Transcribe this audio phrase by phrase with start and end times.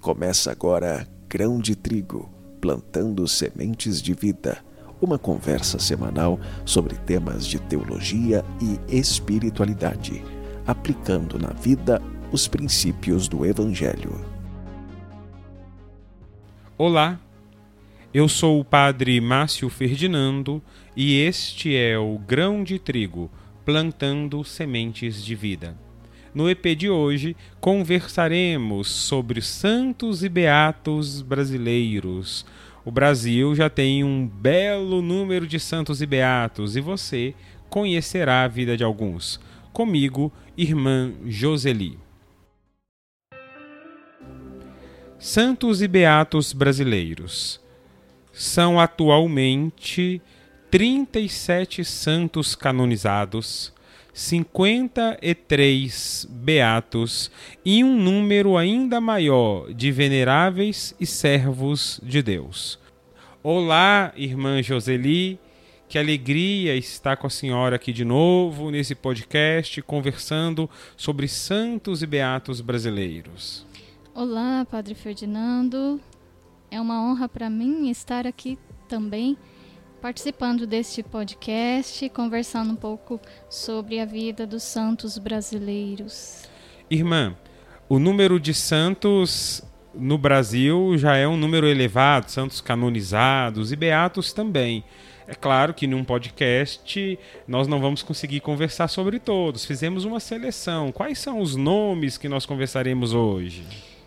[0.00, 4.58] Começa agora Grão de Trigo, plantando sementes de vida.
[5.00, 10.24] Uma conversa semanal sobre temas de teologia e espiritualidade,
[10.66, 12.00] aplicando na vida
[12.32, 14.24] os princípios do Evangelho.
[16.76, 17.20] Olá,
[18.14, 20.62] eu sou o Padre Márcio Ferdinando
[20.96, 23.30] e este é o Grão de Trigo,
[23.64, 25.76] plantando sementes de vida.
[26.38, 32.46] No EP de hoje, conversaremos sobre santos e beatos brasileiros.
[32.84, 37.34] O Brasil já tem um belo número de santos e beatos e você
[37.68, 39.40] conhecerá a vida de alguns.
[39.72, 41.98] Comigo, irmã Joseli.
[45.18, 47.60] Santos e beatos brasileiros.
[48.32, 50.22] São atualmente
[50.70, 53.76] 37 santos canonizados
[54.18, 57.30] 53 beatos
[57.64, 62.80] e um número ainda maior de veneráveis e servos de Deus.
[63.44, 65.38] Olá, irmã Joseli,
[65.88, 72.06] que alegria estar com a senhora aqui de novo nesse podcast conversando sobre santos e
[72.06, 73.64] beatos brasileiros.
[74.12, 76.00] Olá, Padre Ferdinando.
[76.72, 79.38] É uma honra para mim estar aqui também
[80.00, 86.44] participando deste podcast, conversando um pouco sobre a vida dos santos brasileiros.
[86.90, 87.36] Irmã,
[87.88, 89.62] o número de santos
[89.94, 94.84] no Brasil já é um número elevado, santos canonizados e beatos também.
[95.26, 99.64] É claro que num podcast nós não vamos conseguir conversar sobre todos.
[99.64, 100.90] Fizemos uma seleção.
[100.90, 103.66] Quais são os nomes que nós conversaremos hoje?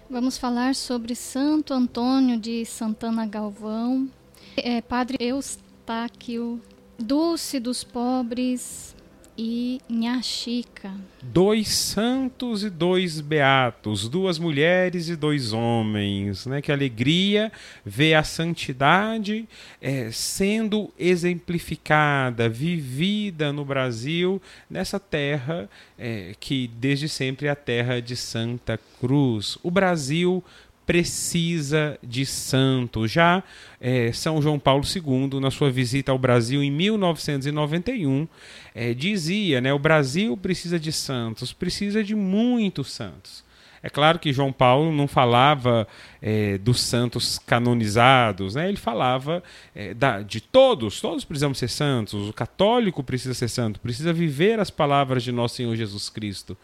[0.09, 4.09] Vamos falar sobre Santo Antônio de Santana Galvão,
[4.58, 6.62] é, Padre Eustáquio Eustáquio,
[7.00, 8.96] Dulce dos Pobres
[9.36, 10.94] e Nhaxica.
[11.24, 16.62] Dois santos e dois beatos, duas mulheres e dois homens, né?
[16.62, 17.52] Que alegria
[17.84, 19.50] ver a santidade
[19.82, 24.40] é, sendo exemplificada, vivida no Brasil,
[24.70, 29.58] nessa terra é, que desde sempre é a terra de Santa Cruz.
[29.64, 30.44] O Brasil
[30.91, 33.07] precisa de santo.
[33.07, 33.41] Já
[33.79, 38.28] é, São João Paulo II, na sua visita ao Brasil em 1991,
[38.75, 43.41] é, dizia: né, o Brasil precisa de santos, precisa de muitos santos.
[43.81, 45.88] É claro que João Paulo não falava
[46.22, 48.68] é, dos santos canonizados, né?
[48.68, 49.41] ele falava
[49.73, 54.59] é, da, de todos, todos precisamos ser santos, o católico precisa ser santo, precisa viver
[54.59, 56.56] as palavras de nosso Senhor Jesus Cristo.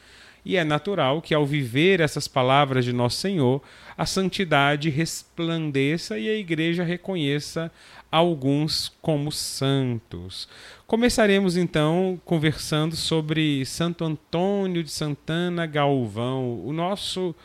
[0.47, 3.61] E é natural que, ao viver essas palavras de Nosso Senhor,
[3.97, 7.69] a santidade resplandeça e a igreja reconheça
[8.09, 10.47] alguns como santos.
[10.87, 17.35] Começaremos então conversando sobre Santo Antônio de Santana Galvão, o nosso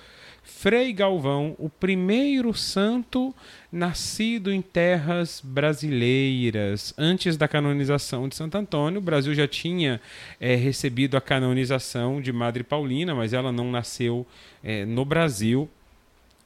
[0.43, 3.35] Frei Galvão, o primeiro santo
[3.71, 6.93] nascido em terras brasileiras.
[6.99, 10.01] Antes da canonização de Santo Antônio, o Brasil já tinha
[10.41, 14.27] é, recebido a canonização de Madre Paulina, mas ela não nasceu
[14.63, 15.69] é, no Brasil.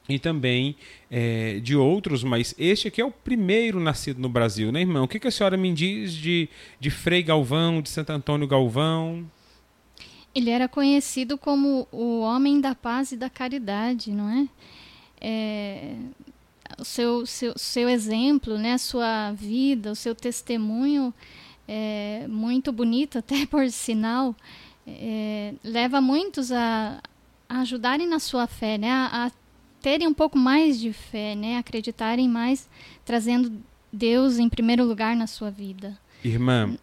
[0.09, 0.77] E também
[1.11, 5.03] é, de outros, mas este aqui é o primeiro nascido no Brasil, né, irmão?
[5.03, 6.47] O que, que a senhora me diz de,
[6.79, 9.29] de Frei Galvão, de Santo Antônio Galvão?
[10.33, 14.47] Ele era conhecido como o homem da paz e da caridade, não é?
[15.19, 15.95] é
[16.77, 21.13] o seu, seu, seu exemplo, né, a sua vida, o seu testemunho,
[21.67, 24.35] é muito bonito, até por sinal,
[24.85, 27.01] é, leva muitos a,
[27.47, 29.31] a, ajudarem na sua fé, né, a, a
[29.81, 32.69] terem um pouco mais de fé, né, acreditarem mais,
[33.05, 33.51] trazendo
[33.91, 35.97] Deus em primeiro lugar na sua vida.
[36.23, 36.77] Irmã,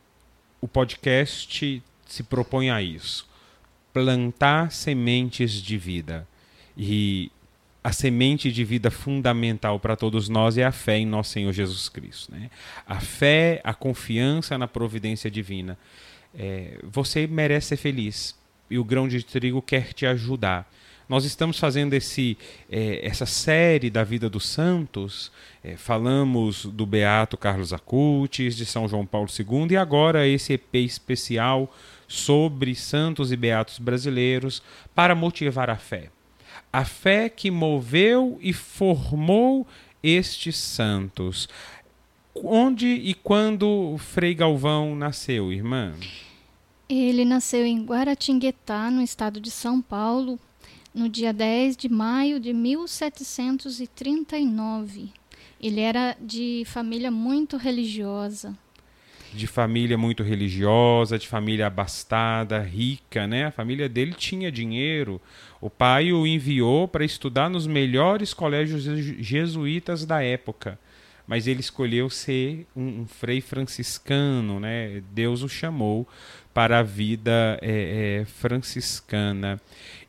[0.60, 3.33] o podcast se propõe a isso
[3.94, 6.26] plantar sementes de vida.
[6.76, 7.30] E
[7.82, 11.88] a semente de vida fundamental para todos nós é a fé em nosso Senhor Jesus
[11.88, 12.32] Cristo.
[12.32, 12.50] Né?
[12.86, 15.78] A fé, a confiança na providência divina.
[16.36, 18.34] É, você merece ser feliz
[18.68, 20.68] e o grão de trigo quer te ajudar.
[21.08, 22.36] Nós estamos fazendo esse,
[22.70, 25.30] é, essa série da vida dos santos.
[25.62, 30.76] É, falamos do Beato Carlos Acutis, de São João Paulo II, e agora esse EP
[30.76, 31.70] especial
[32.08, 34.62] sobre santos e beatos brasileiros
[34.94, 36.10] para motivar a fé.
[36.72, 39.66] A fé que moveu e formou
[40.02, 41.48] estes santos.
[42.34, 45.94] Onde e quando Frei Galvão nasceu, irmã?
[46.88, 50.38] Ele nasceu em Guaratinguetá, no estado de São Paulo,
[50.92, 55.10] no dia 10 de maio de 1739.
[55.60, 58.56] Ele era de família muito religiosa.
[59.34, 63.46] De família muito religiosa, de família abastada, rica, né?
[63.46, 65.20] A família dele tinha dinheiro.
[65.60, 68.84] O pai o enviou para estudar nos melhores colégios
[69.18, 70.78] jesuítas da época
[71.26, 75.02] mas ele escolheu ser um, um, frei franciscano, né?
[75.12, 76.06] Deus o chamou
[76.52, 79.60] para a vida é, é, franciscana.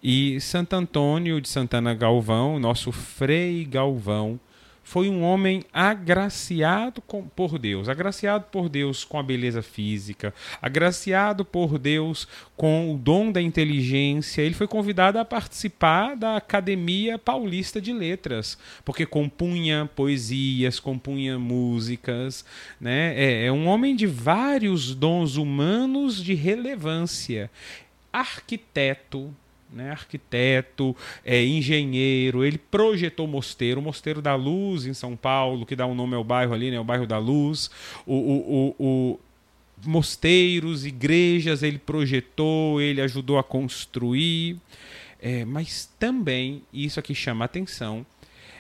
[0.04, 4.40] E Santo Antônio de Santana Galvão, nosso frei Galvão,
[4.86, 11.44] foi um homem agraciado com, por Deus, agraciado por Deus com a beleza física, agraciado
[11.44, 14.44] por Deus com o dom da inteligência.
[14.44, 22.46] Ele foi convidado a participar da Academia Paulista de Letras, porque compunha poesias, compunha músicas.
[22.80, 23.14] Né?
[23.18, 27.50] É, é um homem de vários dons humanos de relevância.
[28.14, 29.34] Arquiteto,
[29.72, 35.66] né, arquiteto, é, engenheiro, ele projetou o mosteiro, o Mosteiro da Luz em São Paulo,
[35.66, 37.70] que dá um nome ao bairro ali, né, o bairro da Luz,
[38.06, 39.20] o, o, o, o
[39.86, 44.58] mosteiros, igrejas, ele projetou, ele ajudou a construir,
[45.20, 48.06] é, mas também, isso aqui chama atenção,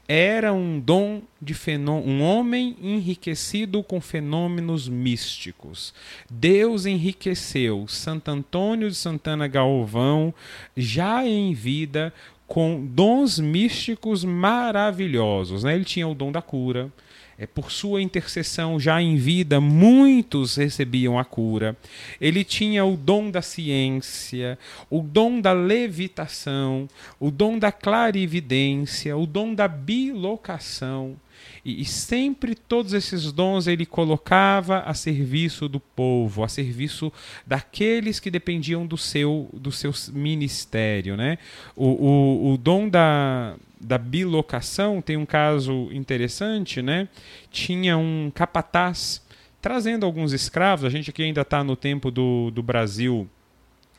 [0.07, 1.55] era um dom de
[2.03, 5.93] um homem enriquecido com fenômenos místicos.
[6.29, 10.33] Deus enriqueceu Santo Antônio de Santana Galvão
[10.77, 12.13] já em vida
[12.47, 15.63] com dons místicos maravilhosos.
[15.63, 15.75] Né?
[15.75, 16.91] Ele tinha o dom da cura,
[17.37, 21.75] é, por sua intercessão, já em vida, muitos recebiam a cura.
[22.19, 24.57] Ele tinha o dom da ciência,
[24.89, 26.87] o dom da levitação,
[27.19, 31.17] o dom da clarividência, o dom da bilocação.
[31.63, 37.11] E, e, sempre todos esses dons ele colocava a serviço do povo, a serviço
[37.45, 41.17] daqueles que dependiam do seu, do seu ministério.
[41.17, 41.37] Né?
[41.75, 43.55] O, o, o dom da,
[43.85, 47.07] da bilocação tem um caso interessante, né?
[47.51, 49.23] Tinha um capataz
[49.61, 50.85] trazendo alguns escravos.
[50.85, 53.29] A gente aqui ainda está no tempo do, do Brasil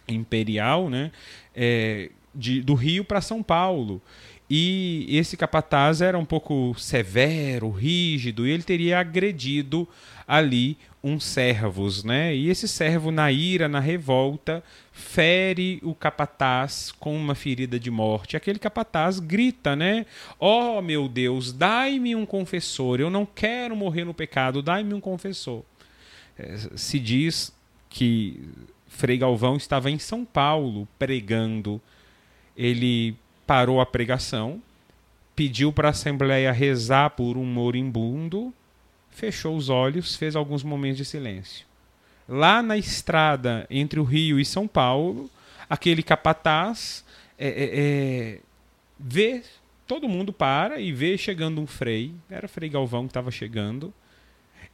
[0.09, 1.13] imperial, né?
[1.55, 4.03] É, de, do Rio para São Paulo.
[4.49, 9.89] E esse capataz era um pouco severo, rígido, e ele teria agredido
[10.27, 12.35] ali uns servos, né?
[12.35, 14.63] E esse servo, na ira, na revolta,
[14.93, 18.37] fere o capataz com uma ferida de morte.
[18.37, 20.07] Aquele capataz grita, né?
[20.39, 23.01] Oh, meu Deus, dai-me um confessor.
[23.01, 25.63] Eu não quero morrer no pecado, dai-me um confessor.
[26.39, 27.53] É, se diz
[27.89, 28.41] que
[28.87, 31.81] Frei Galvão estava em São Paulo pregando.
[32.57, 33.17] Ele
[33.47, 34.61] parou a pregação,
[35.35, 38.53] pediu para a assembleia rezar por um moribundo
[39.17, 41.67] fechou os olhos, fez alguns momentos de silêncio.
[42.29, 45.31] Lá na estrada entre o Rio e São Paulo,
[45.71, 47.03] aquele capataz
[47.39, 48.41] é, é, é,
[49.01, 49.43] vê,
[49.87, 53.93] todo mundo para e vê chegando um frei, era Frei Galvão que estava chegando,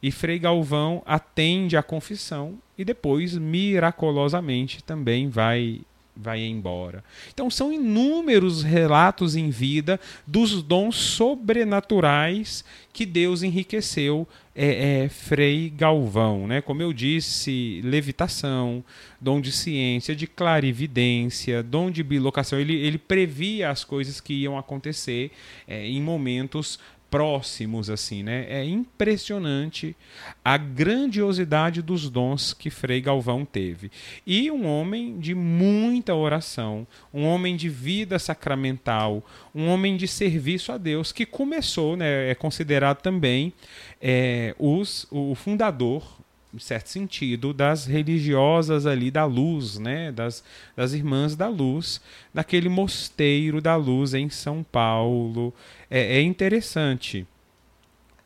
[0.01, 5.79] e Frei Galvão atende a confissão e depois, miraculosamente, também vai
[6.15, 7.03] vai embora.
[7.33, 15.69] Então são inúmeros relatos em vida dos dons sobrenaturais que Deus enriqueceu é, é, Frei
[15.69, 16.61] Galvão, né?
[16.61, 18.83] Como eu disse, levitação,
[19.19, 22.59] dom de ciência, de clarividência, dom de bilocação.
[22.59, 25.31] Ele, ele previa as coisas que iam acontecer
[25.67, 26.79] é, em momentos
[27.13, 28.47] próximos assim, né?
[28.49, 29.95] É impressionante
[30.43, 33.91] a grandiosidade dos dons que Frei Galvão teve.
[34.25, 39.23] E um homem de muita oração, um homem de vida sacramental,
[39.53, 43.53] um homem de serviço a Deus que começou, né, é considerado também
[44.01, 46.22] é, os, o fundador
[46.53, 50.11] em certo sentido, das religiosas ali da luz, né?
[50.11, 50.43] das,
[50.75, 51.99] das irmãs da luz,
[52.33, 55.53] daquele mosteiro da luz em São Paulo.
[55.89, 57.25] É, é interessante.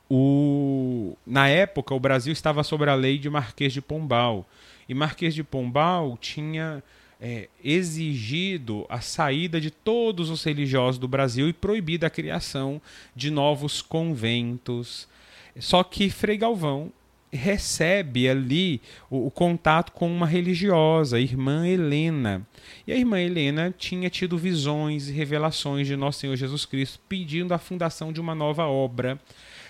[0.10, 4.48] O, na época, o Brasil estava sob a lei de Marquês de Pombal.
[4.89, 6.84] E Marquês de Pombal tinha
[7.19, 12.81] é, exigido a saída de todos os religiosos do Brasil e proibido a criação
[13.15, 15.07] de novos conventos.
[15.60, 16.91] Só que Frei Galvão
[17.31, 22.46] recebe ali o, o, contato com uma religiosa, a irmã Helena.
[22.86, 27.53] E a irmã Helena tinha tido visões e revelações de Nosso Senhor Jesus Cristo pedindo
[27.53, 29.19] a fundação de uma nova obra.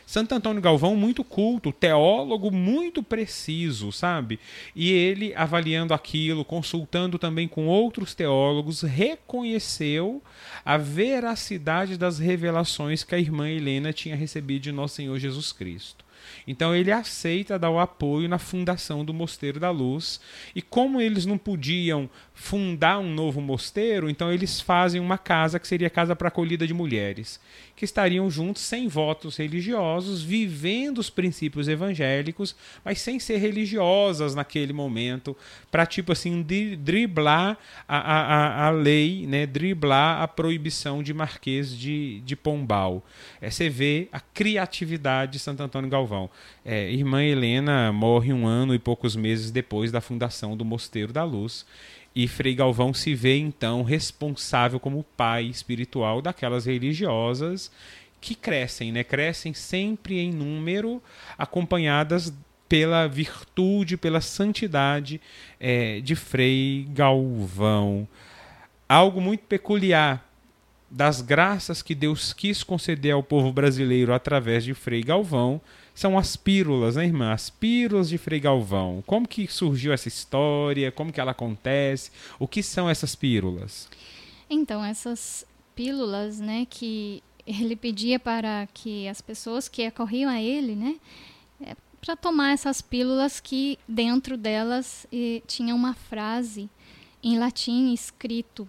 [0.07, 4.39] Santo Antônio Galvão, muito culto, teólogo muito preciso, sabe?
[4.73, 10.23] E ele, avaliando aquilo, consultando também com outros teólogos, reconheceu
[10.63, 16.06] a veracidade das revelações que a irmã Helena tinha recebido de Nosso Senhor Jesus Cristo.
[16.47, 20.19] Então ele aceita dar o apoio na fundação do Mosteiro da Luz.
[20.55, 25.67] E como eles não podiam fundar um novo mosteiro, então eles fazem uma casa que
[25.67, 27.39] seria casa para acolhida de mulheres,
[27.75, 32.55] que estariam juntos sem votos religiosos, vivendo os princípios evangélicos,
[32.85, 35.35] mas sem ser religiosas naquele momento,
[35.71, 36.45] para tipo assim
[36.79, 37.57] driblar
[37.87, 43.03] a, a, a lei, né, driblar a proibição de Marquês de, de Pombal.
[43.41, 46.06] É, você vê a criatividade de Santo Antônio Galvão.
[46.65, 51.23] É, irmã Helena morre um ano e poucos meses depois da fundação do Mosteiro da
[51.23, 51.65] Luz.
[52.15, 57.71] E Frei Galvão se vê então responsável como pai espiritual daquelas religiosas
[58.19, 59.03] que crescem, né?
[59.03, 61.01] Crescem sempre em número,
[61.37, 62.33] acompanhadas
[62.67, 65.21] pela virtude, pela santidade
[65.59, 68.07] é, de Frei Galvão.
[68.89, 70.25] Algo muito peculiar
[70.89, 75.61] das graças que Deus quis conceder ao povo brasileiro através de Frei Galvão
[75.97, 77.33] são as pílulas, né, irmã?
[77.33, 79.03] As pílulas de Frei Galvão.
[79.07, 80.91] Como que surgiu essa história?
[80.91, 82.11] Como que ela acontece?
[82.37, 83.89] O que são essas pílulas?
[84.47, 85.43] Então, essas
[85.75, 90.97] pílulas, né, que ele pedia para que as pessoas que acorriam a ele, né,
[91.65, 96.69] é, para tomar essas pílulas que dentro delas e, tinha uma frase
[97.23, 98.67] em latim escrito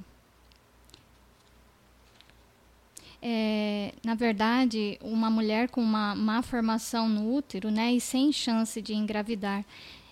[3.21, 8.81] é, na verdade, uma mulher com uma má formação no útero, né, e sem chance
[8.81, 9.65] de engravidar,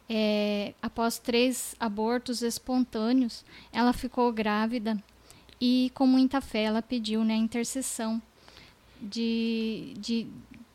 [0.08, 4.96] é, após três abortos espontâneos, ela ficou grávida
[5.60, 8.20] e, com muita fé, ela pediu né, a intercessão
[9.00, 10.26] de, de,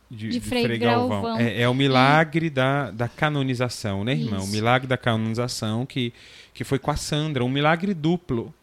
[0.10, 1.22] de, de Frei, Frei Galvão.
[1.22, 1.40] Galvão.
[1.40, 4.44] É, é, o milagre da, da canonização, né, irmão?
[4.44, 6.14] O milagre da canonização que,
[6.54, 8.54] que foi com a Sandra, um milagre duplo.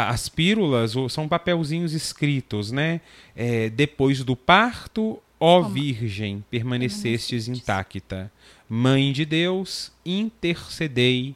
[0.00, 3.00] As pílulas são papelzinhos escritos, né?
[3.34, 8.30] É, depois do parto, ó Virgem, permanecestes intacta.
[8.68, 11.34] Mãe de Deus, intercedei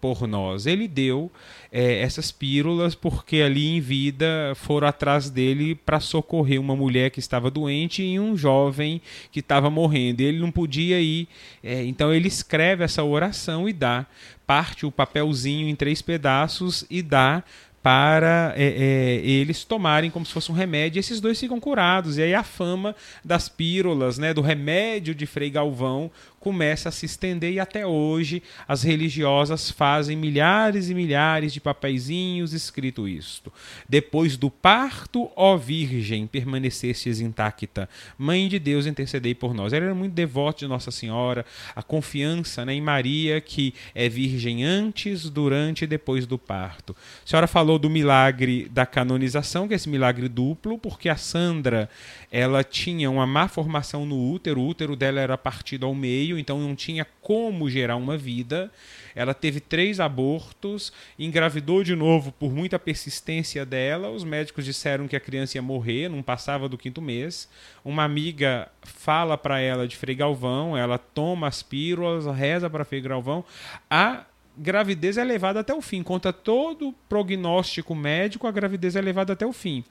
[0.00, 0.64] por nós.
[0.64, 1.28] Ele deu
[1.72, 7.18] é, essas pílulas porque ali em vida foram atrás dele para socorrer uma mulher que
[7.18, 9.02] estava doente e um jovem
[9.32, 10.20] que estava morrendo.
[10.20, 11.26] Ele não podia ir,
[11.64, 14.06] é, então ele escreve essa oração e dá.
[14.46, 17.42] Parte o papelzinho em três pedaços e dá
[17.84, 22.16] para é, é, eles tomarem como se fosse um remédio e esses dois ficam curados.
[22.16, 26.10] E aí a fama das pírolas, né, do remédio de Frei Galvão,
[26.44, 32.52] começa a se estender e até hoje as religiosas fazem milhares e milhares de papeizinhos
[32.52, 33.50] escrito isto.
[33.88, 37.88] Depois do parto, ó Virgem, permanecestes intacta.
[38.18, 39.72] Mãe de Deus, intercedei por nós.
[39.72, 44.64] Ela era muito devota de Nossa Senhora, a confiança né, em Maria, que é virgem
[44.64, 46.94] antes, durante e depois do parto.
[47.24, 51.88] A senhora falou do milagre da canonização, que é esse milagre duplo, porque a Sandra
[52.30, 56.58] ela tinha uma má formação no útero, o útero dela era partido ao meio, então
[56.58, 58.70] não tinha como gerar uma vida.
[59.14, 64.10] Ela teve três abortos, engravidou de novo por muita persistência dela.
[64.10, 67.48] Os médicos disseram que a criança ia morrer, não passava do quinto mês.
[67.84, 73.00] Uma amiga fala para ela de Frei Galvão, ela toma as pílulas, reza para Frei
[73.00, 73.44] Galvão.
[73.88, 74.24] A
[74.56, 76.02] gravidez é levada até o fim.
[76.02, 79.84] Conta todo prognóstico médico, a gravidez é levada até o fim.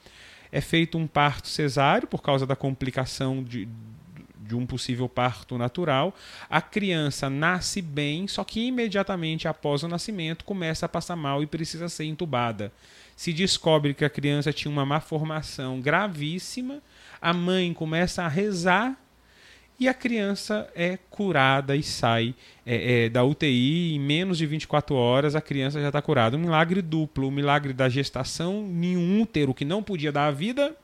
[0.52, 3.68] É feito um parto cesáreo por causa da complicação de,
[4.46, 6.16] de um possível parto natural,
[6.50, 11.48] a criança nasce bem, só que imediatamente após o nascimento começa a passar mal e
[11.48, 12.72] precisa ser entubada.
[13.16, 16.82] Se descobre que a criança tinha uma má formação gravíssima,
[17.22, 18.98] a mãe começa a rezar
[19.80, 24.96] e a criança é curada e sai é, é, da UTI em menos de 24
[24.96, 26.38] horas, a criança já está curada.
[26.38, 30.76] Um milagre duplo: o milagre da gestação em útero que não podia dar a vida,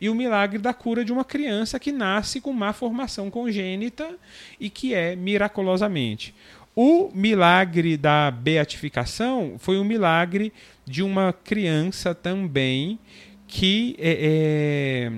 [0.00, 4.16] e o milagre da cura de uma criança que nasce com má formação congênita
[4.58, 6.34] e que é miraculosamente.
[6.74, 10.52] O milagre da beatificação foi um milagre
[10.84, 12.98] de uma criança também
[13.48, 15.12] que é, é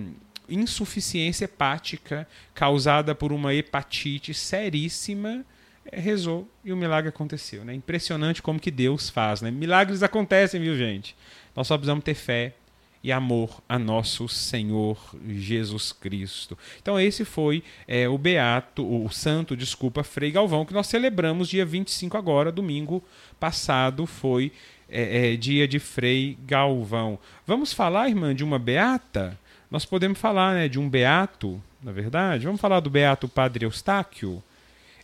[0.49, 5.45] insuficiência hepática causada por uma hepatite seríssima,
[5.91, 7.65] é, rezou e o milagre aconteceu.
[7.65, 7.75] Né?
[7.75, 9.41] Impressionante como que Deus faz.
[9.41, 9.51] Né?
[9.51, 11.17] Milagres acontecem, viu, gente?
[11.55, 12.55] Nós só precisamos ter fé
[13.03, 16.59] e amor a nosso Senhor Jesus Cristo.
[16.83, 21.65] Então esse foi é, o beato, o santo, desculpa, Frei Galvão, que nós celebramos dia
[21.65, 23.03] 25 agora, domingo
[23.39, 24.53] passado foi
[24.89, 27.19] é, é, dia de Frei Galvão.
[27.47, 29.39] Vamos falar, irmã, de uma beata?
[29.71, 32.47] Nós podemos falar né, de um beato, na verdade.
[32.47, 34.43] Vamos falar do beato Padre Eustáquio.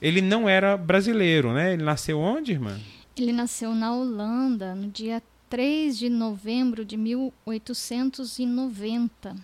[0.00, 1.74] Ele não era brasileiro, né?
[1.74, 2.80] Ele nasceu onde, irmã?
[3.16, 9.30] Ele nasceu na Holanda, no dia 3 de novembro de 1890.
[9.30, 9.34] O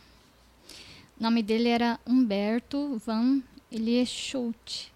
[1.22, 4.90] nome dele era Humberto van Elieshut.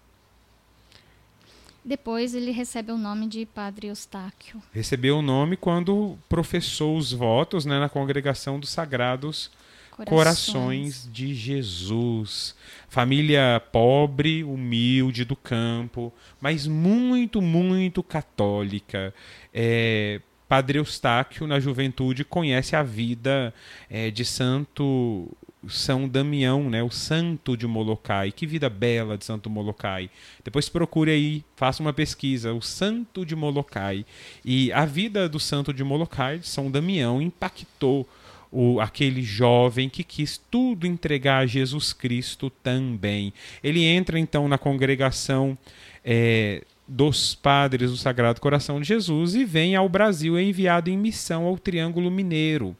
[1.83, 4.59] Depois ele recebe o nome de Padre Eustáquio.
[4.73, 9.51] Recebeu o nome quando professou os votos né, na congregação dos Sagrados
[9.95, 10.09] Corações.
[10.09, 12.55] Corações de Jesus.
[12.89, 19.13] Família pobre, humilde do campo, mas muito, muito católica.
[19.53, 23.53] É, Padre Eustáquio, na juventude, conhece a vida
[23.89, 25.31] é, de Santo
[25.67, 28.31] são Damião, né, o santo de Molokai.
[28.31, 30.09] Que vida bela de Santo Molokai.
[30.43, 34.05] Depois procure aí, faça uma pesquisa, o santo de Molokai.
[34.43, 38.07] E a vida do santo de Molokai, de São Damião, impactou
[38.55, 43.33] o, aquele jovem que quis tudo entregar a Jesus Cristo também.
[43.61, 45.57] Ele entra então na congregação
[46.03, 50.97] é, dos padres do Sagrado Coração de Jesus e vem ao Brasil, é enviado em
[50.97, 52.75] missão ao Triângulo Mineiro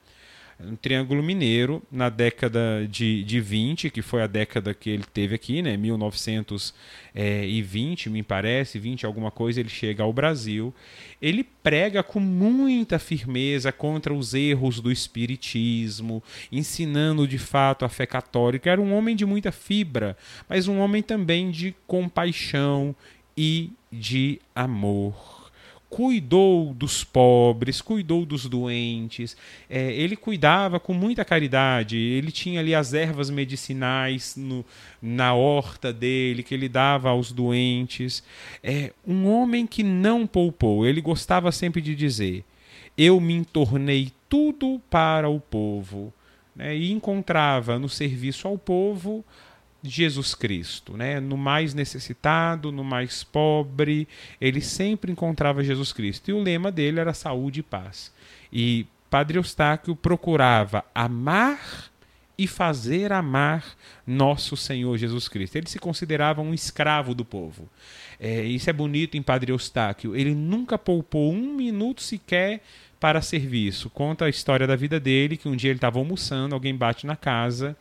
[0.59, 5.35] um Triângulo Mineiro na década de, de 20, que foi a década que ele teve
[5.35, 10.73] aqui, né, 1920, me parece, 20 alguma coisa, ele chega ao Brasil.
[11.21, 18.05] Ele prega com muita firmeza contra os erros do espiritismo, ensinando de fato a fé
[18.05, 18.69] católica.
[18.69, 20.15] Era um homem de muita fibra,
[20.47, 22.95] mas um homem também de compaixão
[23.37, 25.34] e de amor
[25.95, 29.37] cuidou dos pobres, cuidou dos doentes,
[29.69, 34.65] é, ele cuidava com muita caridade, ele tinha ali as ervas medicinais no,
[35.01, 38.21] na horta dele, que ele dava aos doentes.
[38.61, 42.43] É um homem que não poupou, ele gostava sempre de dizer:
[42.97, 46.13] Eu me tornei tudo para o povo.
[46.53, 49.25] Né, e encontrava no serviço ao povo
[49.89, 51.19] Jesus Cristo, né?
[51.19, 54.07] No mais necessitado, no mais pobre,
[54.39, 56.29] ele sempre encontrava Jesus Cristo.
[56.29, 58.11] E o lema dele era saúde e paz.
[58.51, 61.89] E Padre Eustáquio procurava amar
[62.37, 63.63] e fazer amar
[64.05, 65.55] nosso Senhor Jesus Cristo.
[65.55, 67.69] Ele se considerava um escravo do povo.
[68.19, 70.15] É, isso é bonito em Padre Eustáquio.
[70.15, 72.61] Ele nunca poupou um minuto sequer
[72.99, 73.89] para serviço.
[73.89, 77.15] Conta a história da vida dele, que um dia ele estava almoçando, alguém bate na
[77.15, 77.77] casa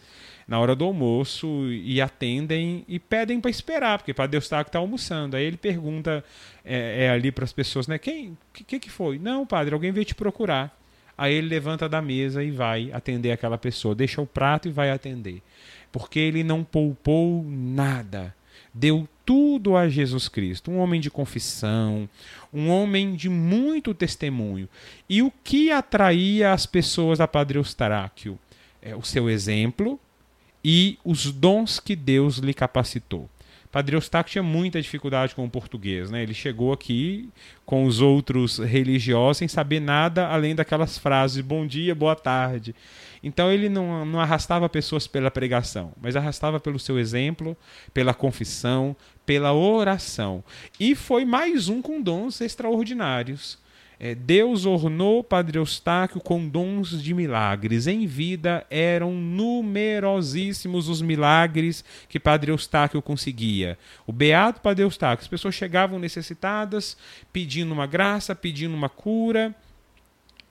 [0.46, 5.36] na hora do almoço e atendem e pedem para esperar, porque para Deus está almoçando.
[5.36, 6.24] Aí ele pergunta
[6.64, 7.98] é, é ali para as pessoas, né?
[7.98, 8.36] Quem?
[8.52, 9.18] Que, que que foi?
[9.18, 10.76] Não, padre, alguém veio te procurar.
[11.16, 14.90] Aí ele levanta da mesa e vai atender aquela pessoa, deixa o prato e vai
[14.90, 15.40] atender,
[15.92, 18.34] porque ele não poupou nada.
[18.72, 22.08] Deu tudo a Jesus Cristo, um homem de confissão,
[22.52, 24.68] um homem de muito testemunho.
[25.08, 28.38] E o que atraía as pessoas a Padre Eustáquio?
[28.82, 29.98] É o seu exemplo,
[30.64, 33.28] e os dons que Deus lhe capacitou.
[33.74, 36.22] Padre Eustáquio tinha muita dificuldade com o português, né?
[36.22, 37.28] Ele chegou aqui
[37.66, 42.72] com os outros religiosos sem saber nada além daquelas frases bom dia, boa tarde.
[43.20, 47.56] Então ele não, não arrastava pessoas pela pregação, mas arrastava pelo seu exemplo,
[47.92, 48.94] pela confissão,
[49.26, 50.44] pela oração.
[50.78, 53.58] E foi mais um com dons extraordinários.
[53.98, 57.86] É, Deus ornou Padre Eustáquio com dons de milagres.
[57.86, 63.78] Em vida eram numerosíssimos os milagres que Padre Eustáquio conseguia.
[64.06, 66.96] O beato Padre Eustáquio, as pessoas chegavam necessitadas,
[67.32, 69.54] pedindo uma graça, pedindo uma cura.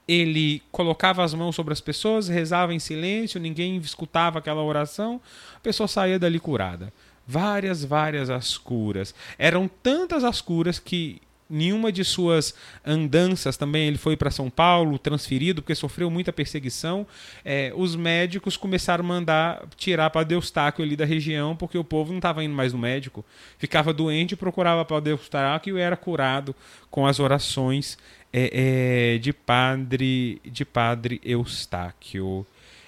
[0.08, 5.22] Ele colocava as mãos sobre as pessoas, rezava em silêncio, ninguém escutava aquela oração,
[5.56, 6.92] a pessoa saía dali curada.
[7.26, 9.16] Várias, várias as curas.
[9.38, 12.54] Eram tantas as curas que nenhuma de suas
[12.86, 17.06] andanças também ele foi para São Paulo transferido porque sofreu muita perseguição.
[17.44, 22.12] É, os médicos começaram a mandar tirar para Deustáquio ali da região porque o povo
[22.12, 23.24] não estava indo mais no médico.
[23.58, 26.56] Ficava doente procurava para Deustáquio e era curado
[26.90, 27.98] com as orações
[28.32, 32.46] é, é, de padre de padre Eustáquio.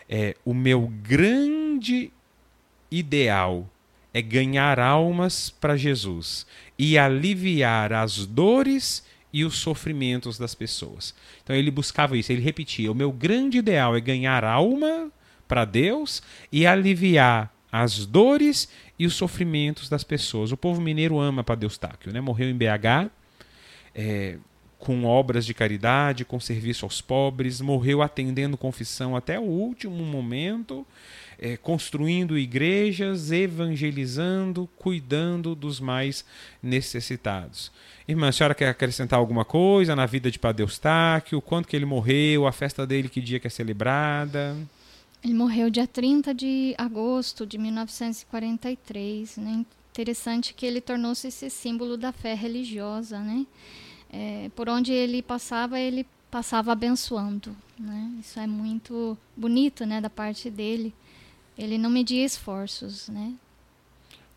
[0.09, 2.11] É, o meu grande
[2.91, 3.67] ideal
[4.13, 6.45] é ganhar almas para Jesus
[6.77, 11.13] e aliviar as dores e os sofrimentos das pessoas.
[11.43, 15.11] Então ele buscava isso, ele repetia: o meu grande ideal é ganhar alma
[15.47, 20.51] para Deus e aliviar as dores e os sofrimentos das pessoas.
[20.51, 22.21] O povo mineiro ama para Deus Táquio, né?
[22.21, 23.11] Morreu em BH.
[23.93, 24.37] É,
[24.77, 30.85] com obras de caridade, com serviço aos pobres, morreu atendendo confissão até o último momento
[31.39, 36.25] é, construindo igrejas, evangelizando, cuidando dos mais
[36.61, 37.71] necessitados.
[38.07, 41.41] Irmã, a senhora quer acrescentar alguma coisa na vida de Padre Eustáquio?
[41.41, 42.45] Quanto que ele morreu?
[42.45, 44.55] A festa dele, que dia que é celebrada?
[45.23, 49.37] Ele morreu dia 30 de agosto de 1943.
[49.37, 49.65] Né?
[49.91, 53.17] Interessante que ele tornou-se esse símbolo da fé religiosa.
[53.19, 53.47] Né?
[54.13, 57.55] É, por onde ele passava, ele passava abençoando.
[57.79, 58.11] Né?
[58.19, 60.93] Isso é muito bonito né, da parte dele.
[61.57, 63.33] Ele não media esforços, né?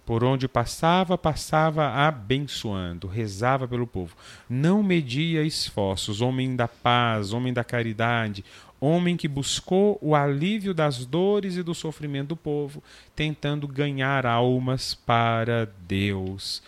[0.07, 4.17] Por onde passava, passava abençoando, rezava pelo povo.
[4.49, 8.43] Não media esforços, homem da paz, homem da caridade,
[8.81, 12.83] homem que buscou o alívio das dores e do sofrimento do povo,
[13.15, 16.63] tentando ganhar almas para Deus.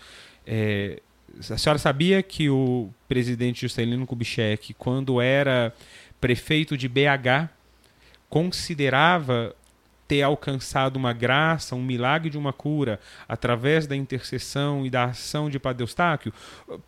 [0.47, 1.01] É,
[1.39, 5.75] a senhora sabia que o presidente Juscelino Kubitschek, quando era
[6.21, 7.49] prefeito de BH,
[8.29, 9.55] considerava
[10.11, 15.49] ter alcançado uma graça, um milagre de uma cura através da intercessão e da ação
[15.49, 16.35] de Padre Eustáquio,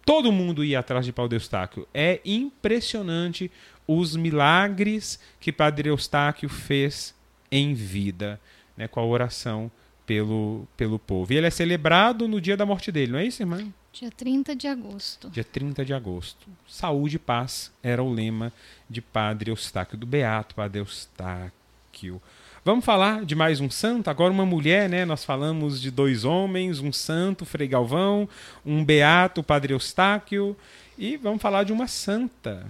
[0.05, 1.87] todo mundo ia atrás de Padre Eustáquio.
[1.95, 3.49] É impressionante
[3.87, 7.15] os milagres que Padre Eustáquio fez
[7.49, 8.41] em vida,
[8.77, 9.71] né, com a oração
[10.05, 11.33] pelo, pelo povo.
[11.33, 13.73] E ele é celebrado no dia da morte dele, não é isso, irmã?
[13.93, 15.31] Dia 30 de agosto.
[15.31, 16.49] Dia 30 de agosto.
[16.67, 18.53] Saúde e paz era o lema
[18.91, 22.21] de Padre Eustáquio, do Beato Padre Eustáquio.
[22.65, 25.05] Vamos falar de mais um santo, agora uma mulher, né?
[25.05, 28.29] Nós falamos de dois homens, um santo, Frei Galvão,
[28.65, 30.57] um beato, Padre Eustáquio,
[30.97, 32.65] e vamos falar de uma santa.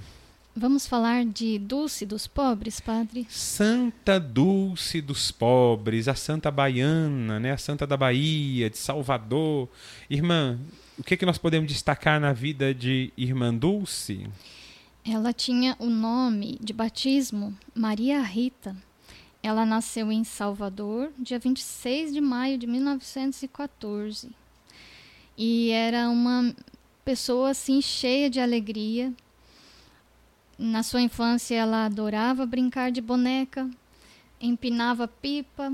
[0.56, 3.26] Vamos falar de Dulce dos Pobres, padre?
[3.28, 7.52] Santa Dulce dos Pobres, a santa baiana, né?
[7.52, 9.68] A santa da Bahia, de Salvador.
[10.08, 10.58] Irmã,
[10.98, 14.26] o que, que nós podemos destacar na vida de Irmã Dulce?
[15.04, 18.74] Ela tinha o nome de batismo Maria Rita.
[19.42, 24.30] Ela nasceu em Salvador, dia 26 de maio de 1914.
[25.36, 26.54] E era uma
[27.04, 29.12] pessoa assim cheia de alegria.
[30.56, 33.68] Na sua infância ela adorava brincar de boneca,
[34.40, 35.72] empinava pipa.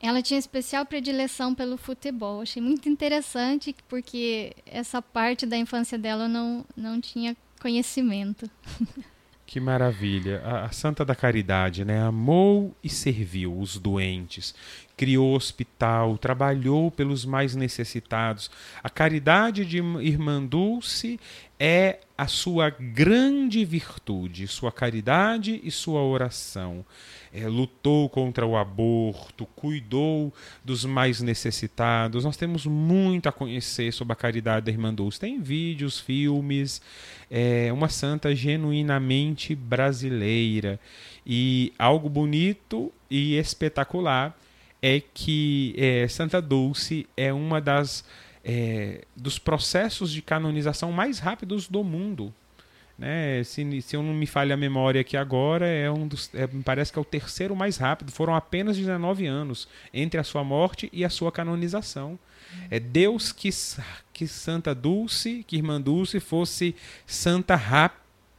[0.00, 2.42] Ela tinha especial predileção pelo futebol.
[2.42, 8.48] Achei muito interessante porque essa parte da infância dela não não tinha conhecimento.
[9.50, 10.40] Que maravilha.
[10.44, 12.00] A, a, Santa da Caridade, né?
[12.00, 14.54] Amou e serviu os doentes,
[14.96, 18.48] criou hospital, trabalhou pelos mais necessitados.
[18.80, 21.18] A caridade de Irmã Dulce
[21.58, 26.86] é a sua grande virtude, sua caridade e sua oração
[27.32, 30.32] é, lutou contra o aborto, cuidou
[30.64, 32.24] dos mais necessitados.
[32.24, 35.20] Nós temos muito a conhecer sobre a caridade da Irmã Dulce.
[35.20, 36.82] Tem vídeos, filmes,
[37.30, 40.80] é uma santa genuinamente brasileira.
[41.24, 44.36] E algo bonito e espetacular
[44.82, 48.04] é que é, Santa Dulce é uma das
[48.44, 52.34] é, dos processos de canonização mais rápidos do mundo.
[53.00, 53.42] Né?
[53.44, 56.92] Se, se eu não me falha a memória aqui agora, é um dos, é, parece
[56.92, 58.12] que é o terceiro mais rápido.
[58.12, 62.18] Foram apenas 19 anos entre a sua morte e a sua canonização.
[62.70, 63.78] É Deus quis
[64.12, 67.56] que Santa Dulce, que Irmã Dulce fosse santa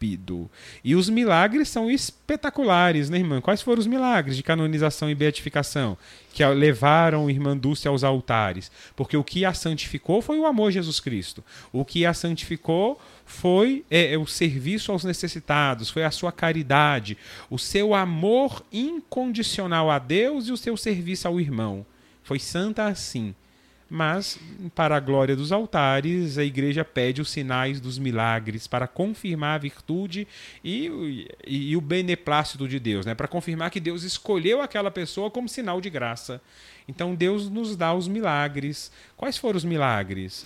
[0.01, 0.49] rápido.
[0.83, 3.39] E os milagres são espetaculares, né, irmã?
[3.39, 5.97] Quais foram os milagres de canonização e beatificação
[6.33, 8.71] que levaram Irmã Dulce aos altares?
[8.95, 11.43] Porque o que a santificou foi o amor a Jesus Cristo.
[11.71, 17.17] O que a santificou foi é, é, o serviço aos necessitados, foi a sua caridade,
[17.49, 21.85] o seu amor incondicional a Deus e o seu serviço ao irmão.
[22.23, 23.35] Foi santa assim.
[23.93, 24.39] Mas,
[24.73, 29.57] para a glória dos altares, a igreja pede os sinais dos milagres para confirmar a
[29.57, 30.25] virtude
[30.63, 33.13] e, e, e o beneplácito de Deus, né?
[33.13, 36.41] para confirmar que Deus escolheu aquela pessoa como sinal de graça.
[36.87, 38.93] Então, Deus nos dá os milagres.
[39.17, 40.45] Quais foram os milagres?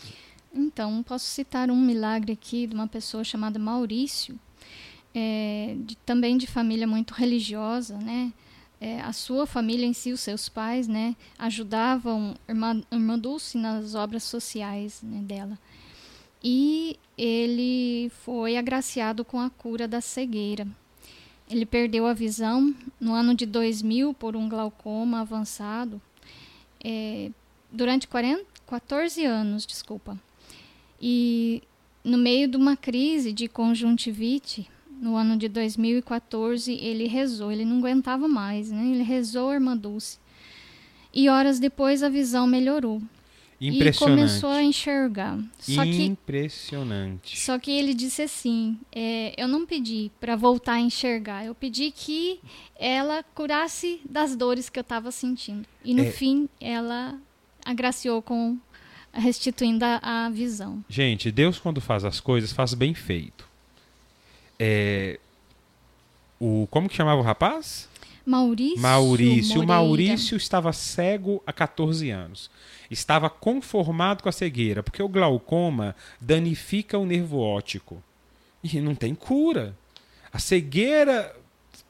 [0.52, 4.40] Então, posso citar um milagre aqui de uma pessoa chamada Maurício,
[5.14, 8.34] é, de, também de família muito religiosa, né?
[8.80, 13.96] É, a sua família em si, os seus pais, né, ajudavam irmã, irmã Dulce nas
[13.96, 15.58] obras sociais né, dela.
[16.44, 20.68] E ele foi agraciado com a cura da cegueira.
[21.50, 26.02] Ele perdeu a visão no ano de 2000 por um glaucoma avançado.
[26.84, 27.32] É,
[27.72, 30.20] durante 40, 14 anos, desculpa.
[31.02, 31.64] E
[32.04, 37.80] no meio de uma crise de conjuntivite, no ano de 2014, ele rezou, ele não
[37.80, 38.86] aguentava mais, né?
[38.86, 40.18] Ele rezou a irmã Dulce.
[41.14, 43.02] E horas depois a visão melhorou.
[43.60, 45.40] E começou a enxergar.
[45.60, 47.34] Só Impressionante.
[47.34, 51.56] Que, só que ele disse assim: é, Eu não pedi para voltar a enxergar, eu
[51.56, 52.40] pedi que
[52.78, 55.66] ela curasse das dores que eu estava sentindo.
[55.84, 56.12] E no é.
[56.12, 57.18] fim, ela
[57.66, 58.58] agraciou com
[59.14, 60.84] restituindo a, a, visão.
[60.90, 63.45] Gente, Deus quando faz as coisas faz bem feito.
[64.60, 65.20] É,
[66.40, 67.90] o como que chamava o rapaz?
[68.26, 68.80] Maurício.
[68.80, 69.62] Maurício.
[69.62, 72.50] O Maurício estava cego há 14 anos.
[72.90, 78.02] Estava conformado com a cegueira, porque o glaucoma danifica o nervo óptico.
[78.64, 79.78] E não tem cura.
[80.34, 81.36] A cegueira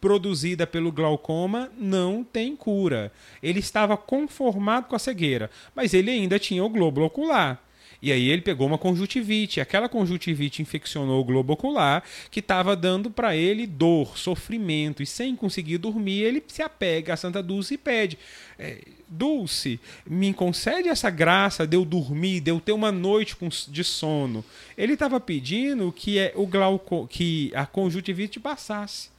[0.02, 3.12] produzida pelo glaucoma não tem cura.
[3.42, 7.62] Ele estava conformado com a cegueira, mas ele ainda tinha o globo ocular.
[8.02, 9.62] E aí ele pegou uma conjuntivite.
[9.62, 15.02] Aquela conjuntivite infeccionou o globo ocular, que estava dando para ele dor, sofrimento.
[15.02, 18.18] E sem conseguir dormir, ele se apega a Santa Dulce e pede:
[18.60, 23.36] é, Dulce, me concede essa graça de eu dormir, de eu ter uma noite
[23.70, 24.44] de sono.
[24.78, 29.15] Ele estava pedindo que, é o glauco, que a conjuntivite passasse.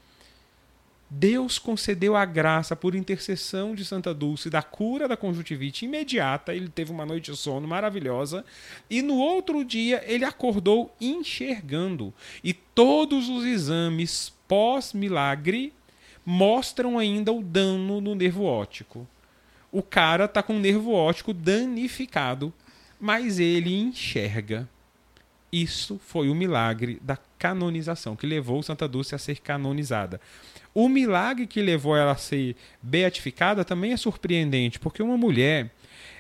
[1.09, 6.53] Deus concedeu a graça por intercessão de Santa Dulce da cura da conjuntivite imediata.
[6.53, 8.45] Ele teve uma noite de sono maravilhosa
[8.91, 12.13] e no outro dia ele acordou enxergando.
[12.43, 15.73] E todos os exames pós-milagre
[16.25, 19.07] mostram ainda o dano no nervo óptico.
[19.71, 22.53] O cara tá com o nervo óptico danificado,
[22.99, 24.69] mas ele enxerga.
[25.53, 30.21] Isso foi o milagre da canonização que levou Santa Dulce a ser canonizada.
[30.79, 35.71] O milagre que levou ela a ser beatificada também é surpreendente, porque uma mulher,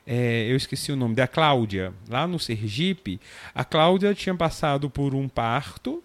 [0.06, 3.20] é, eu esqueci o nome da Cláudia, lá no Sergipe,
[3.54, 6.02] a Cláudia tinha passado por um parto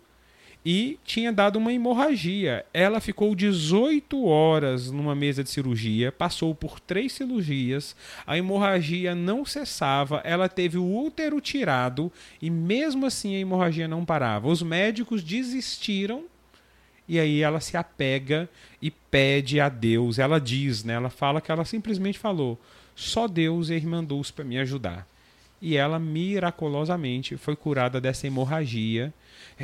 [0.66, 2.66] e tinha dado uma hemorragia.
[2.74, 7.96] Ela ficou 18 horas numa mesa de cirurgia, passou por três cirurgias,
[8.28, 12.12] a hemorragia não cessava, ela teve o útero tirado
[12.42, 14.50] e mesmo assim a hemorragia não parava.
[14.50, 16.26] Os médicos desistiram
[17.12, 18.50] e aí ela se apega
[18.82, 20.18] e pede a Deus.
[20.18, 20.94] Ela diz, né?
[20.94, 22.58] Ela fala que ela simplesmente falou:
[22.96, 25.06] só Deus e irmã Dulce para me ajudar.
[25.62, 29.14] E ela miraculosamente foi curada dessa hemorragia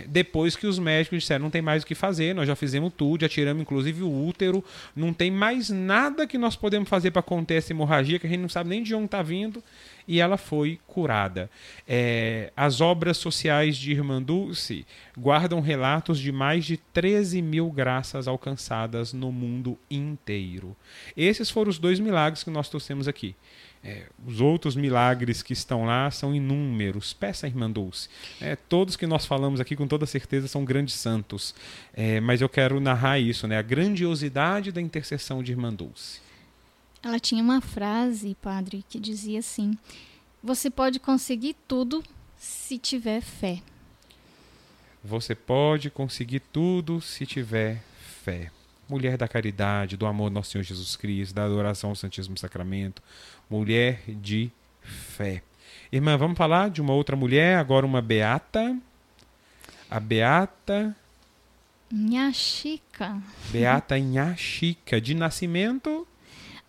[0.05, 3.21] depois que os médicos disseram não tem mais o que fazer, nós já fizemos tudo,
[3.21, 4.63] já tiramos inclusive o útero,
[4.95, 8.41] não tem mais nada que nós podemos fazer para conter essa hemorragia, que a gente
[8.41, 9.63] não sabe nem de onde está vindo,
[10.07, 11.49] e ela foi curada.
[11.87, 14.85] É, as obras sociais de Irmã Dulce
[15.17, 20.75] guardam relatos de mais de 13 mil graças alcançadas no mundo inteiro.
[21.15, 23.35] Esses foram os dois milagres que nós trouxemos aqui.
[23.83, 27.13] É, os outros milagres que estão lá são inúmeros.
[27.13, 28.09] Peça, irmã Dulce.
[28.41, 31.55] É, todos que nós falamos aqui, com toda certeza, são grandes santos.
[31.93, 33.57] É, mas eu quero narrar isso, né?
[33.57, 36.21] a grandiosidade da intercessão de irmã Dulce.
[37.03, 39.77] Ela tinha uma frase, padre, que dizia assim:
[40.43, 42.03] Você pode conseguir tudo
[42.35, 43.61] se tiver fé.
[45.03, 47.81] Você pode conseguir tudo se tiver
[48.23, 48.51] fé
[48.89, 53.01] mulher da caridade, do amor do nosso Senhor Jesus Cristo, da adoração ao Santíssimo Sacramento,
[53.49, 55.41] mulher de fé.
[55.91, 58.77] Irmã, vamos falar de uma outra mulher, agora uma beata.
[59.89, 60.95] A beata
[61.91, 63.21] Nhaxica.
[63.49, 66.05] Beata Nhaxica, de nascimento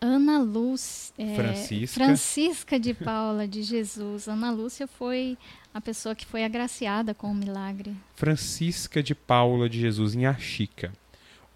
[0.00, 2.04] Ana Lúcia é, Francisca.
[2.04, 4.28] Francisca de Paula de Jesus.
[4.28, 5.36] Ana Lúcia foi
[5.74, 7.96] a pessoa que foi agraciada com o milagre.
[8.14, 10.92] Francisca de Paula de Jesus, Nhaxica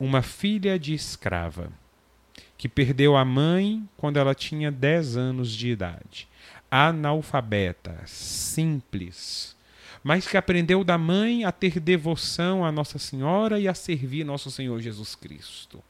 [0.02, 1.70] uma filha de escrava
[2.62, 6.28] que perdeu a mãe quando ela tinha 10 anos de idade.
[6.70, 9.56] Analfabeta, simples,
[10.00, 14.48] mas que aprendeu da mãe a ter devoção a Nossa Senhora e a servir Nosso
[14.48, 15.82] Senhor Jesus Cristo.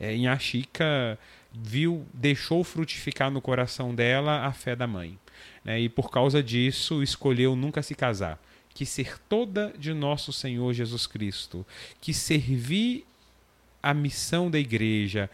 [0.00, 1.16] É, em Achica
[1.52, 5.16] viu, deixou frutificar no coração dela a fé da mãe.
[5.64, 5.78] Né?
[5.82, 8.40] E por causa disso escolheu nunca se casar.
[8.74, 11.64] Que ser toda de nosso Senhor Jesus Cristo,
[12.00, 13.06] que servir
[13.80, 15.30] a missão da igreja,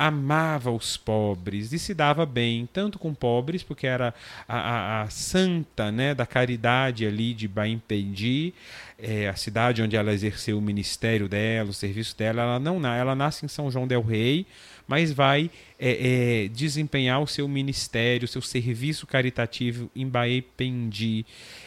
[0.00, 4.14] amava os pobres e se dava bem tanto com pobres porque era
[4.48, 8.54] a, a, a santa né da caridade ali de Baimpendi
[8.98, 12.40] é, a cidade onde ela exerceu o ministério dela o serviço dela.
[12.40, 14.46] Ela não ela nasce em São João del Rei
[14.88, 21.26] mas vai é, é, desempenhar o seu ministério o seu serviço caritativo em Baimpendi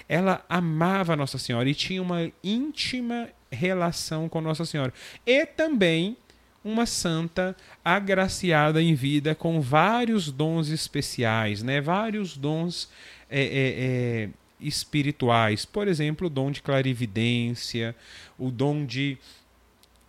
[0.10, 4.93] ela amava Nossa Senhora e tinha uma íntima relação com Nossa Senhora.
[5.26, 6.17] E também
[6.63, 11.82] uma santa agraciada em vida com vários dons especiais, né?
[11.82, 12.89] vários dons
[13.30, 15.65] é, é, é, espirituais.
[15.65, 17.95] Por exemplo, o dom de clarividência,
[18.38, 19.17] o dom de,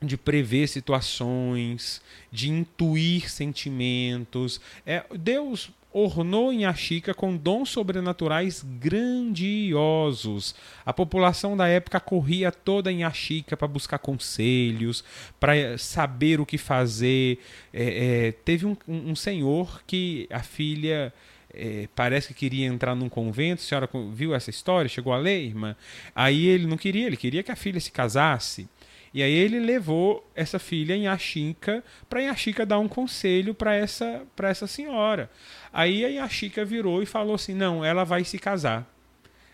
[0.00, 4.60] de prever situações, de intuir sentimentos.
[4.86, 10.52] É, Deus ornou Achica com dons sobrenaturais grandiosos.
[10.84, 15.04] A população da época corria toda em Achica para buscar conselhos,
[15.38, 17.38] para saber o que fazer.
[17.72, 21.12] É, é, teve um, um, senhor que a filha.
[21.56, 23.62] É, parece que queria entrar num convento.
[23.62, 24.88] A senhora viu essa história?
[24.88, 25.76] Chegou a ler, irmã?
[26.12, 28.68] Aí ele não queria, ele queria que a filha se casasse.
[29.14, 34.26] E aí ele levou essa filha em Achica para Achica dar um conselho para essa,
[34.42, 35.30] essa senhora.
[35.72, 38.92] Aí a Yashika virou e falou assim: não, ela vai se casar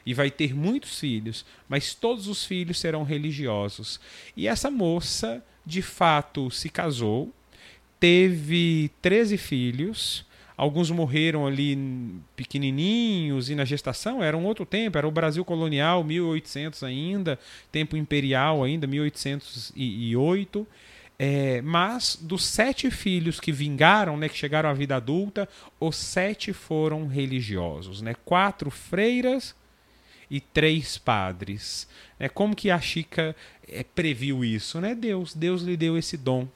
[0.04, 4.00] e vai ter muitos filhos, mas todos os filhos serão religiosos.
[4.34, 7.30] E essa moça de fato se casou,
[7.98, 10.24] teve 13 filhos.
[10.60, 11.74] Alguns morreram ali
[12.36, 17.38] pequenininhos e na gestação era um outro tempo, era o Brasil colonial, 1800 ainda,
[17.72, 20.66] tempo imperial ainda, 1808.
[21.18, 25.48] É, mas dos sete filhos que vingaram, né, que chegaram à vida adulta,
[25.80, 28.14] os sete foram religiosos, né?
[28.22, 29.54] Quatro freiras
[30.30, 31.88] e três padres.
[32.18, 33.34] É como que a Chica
[33.66, 34.94] é, previu isso, né?
[34.94, 36.46] Deus, Deus lhe deu esse dom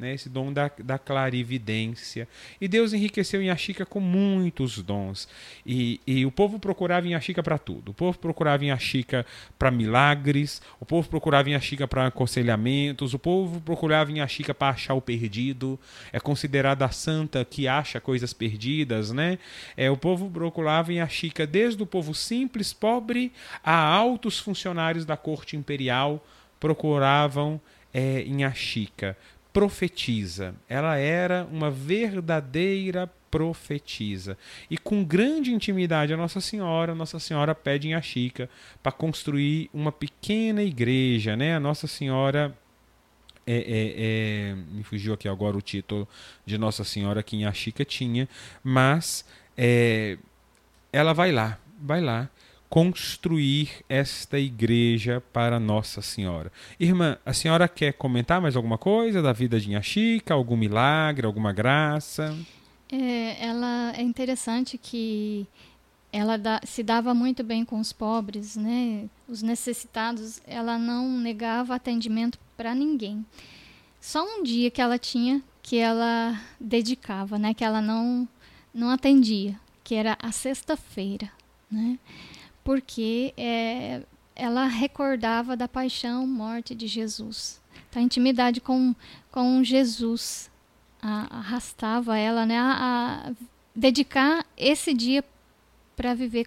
[0.00, 2.26] né, esse dom da, da clarividência.
[2.58, 5.28] E Deus enriqueceu Inhaxica com muitos dons.
[5.64, 7.90] E, e o povo procurava Inhaxica para tudo.
[7.90, 9.26] O povo procurava Inhaxica
[9.58, 15.02] para milagres, o povo procurava Inhaxica para aconselhamentos, o povo procurava Inhaxica para achar o
[15.02, 15.78] perdido.
[16.12, 19.38] É considerada a santa que acha coisas perdidas, né?
[19.76, 23.32] É, o povo procurava Inhaxica desde o povo simples, pobre,
[23.62, 26.24] a altos funcionários da corte imperial
[26.58, 27.60] procuravam
[27.92, 29.16] é, Inhaxica
[29.52, 30.54] profetiza.
[30.68, 34.36] Ela era uma verdadeira profetiza.
[34.68, 38.50] E com grande intimidade a Nossa Senhora, Nossa Senhora pede em Achica
[38.82, 41.54] para construir uma pequena igreja, né?
[41.54, 42.56] A Nossa Senhora
[43.46, 43.94] é, é,
[44.50, 46.08] é, me fugiu aqui agora o título
[46.44, 48.28] de Nossa Senhora que em Achica tinha,
[48.62, 49.24] mas
[49.56, 50.18] é,
[50.92, 52.28] ela vai lá, vai lá
[52.70, 56.52] construir esta igreja para Nossa Senhora.
[56.78, 60.32] Irmã, a senhora quer comentar mais alguma coisa da vida de Inha Chica?
[60.32, 62.34] Algum milagre, alguma graça?
[62.90, 65.48] É, ela é interessante que
[66.12, 69.06] ela dá, se dava muito bem com os pobres, né?
[69.28, 70.40] Os necessitados.
[70.46, 73.26] Ela não negava atendimento para ninguém.
[74.00, 77.52] Só um dia que ela tinha que ela dedicava, né?
[77.52, 78.28] Que ela não
[78.72, 81.28] não atendia, que era a sexta-feira,
[81.70, 81.98] né?
[82.70, 84.00] Porque é,
[84.36, 87.60] ela recordava da paixão, morte de Jesus.
[87.88, 88.94] Então, a intimidade com,
[89.32, 90.48] com Jesus
[91.02, 93.32] a, arrastava ela né, a, a
[93.74, 95.24] dedicar esse dia
[95.96, 96.46] para viver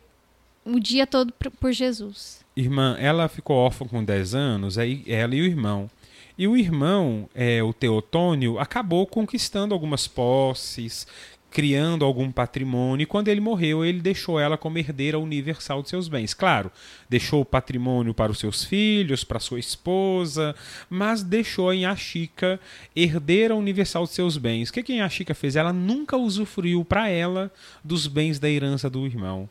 [0.64, 2.46] o dia todo por Jesus.
[2.56, 5.92] Irmã, ela ficou órfã com 10 anos, aí ela e o irmão.
[6.38, 11.06] E o irmão, é, o Teotônio, acabou conquistando algumas posses,
[11.54, 16.08] criando algum patrimônio, e quando ele morreu, ele deixou ela como herdeira universal de seus
[16.08, 16.34] bens.
[16.34, 16.72] Claro,
[17.08, 20.56] deixou o patrimônio para os seus filhos, para sua esposa,
[20.90, 22.60] mas deixou em Achica
[22.96, 24.70] herdeira universal de seus bens.
[24.70, 25.56] O que, que Achica fez?
[25.56, 27.52] Ela nunca usufruiu para ela
[27.84, 29.48] dos bens da herança do irmão.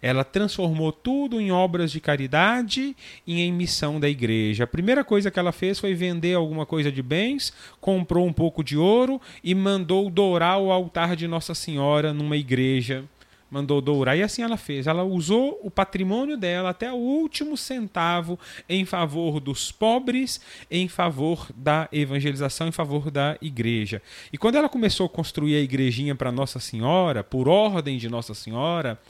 [0.00, 4.64] Ela transformou tudo em obras de caridade e em missão da igreja.
[4.64, 8.62] A primeira coisa que ela fez foi vender alguma coisa de bens, comprou um pouco
[8.62, 13.04] de ouro e mandou dourar o altar de Nossa Senhora numa igreja.
[13.50, 14.86] Mandou dourar e assim ela fez.
[14.86, 20.38] Ela usou o patrimônio dela até o último centavo em favor dos pobres,
[20.70, 24.02] em favor da evangelização, em favor da igreja.
[24.30, 28.34] E quando ela começou a construir a igrejinha para Nossa Senhora, por ordem de Nossa
[28.34, 29.00] Senhora,